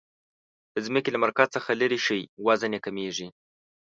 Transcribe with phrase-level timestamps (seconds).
[0.73, 3.27] د ځمکې له مرکز څخه لیرې شئ وزن یي کمیږي.